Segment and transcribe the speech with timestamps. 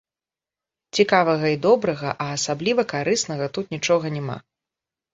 [0.99, 4.37] Цікавага і добрага, а асабліва карыснага тут нічога няма.